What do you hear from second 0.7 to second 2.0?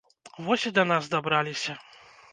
да нас дабраліся.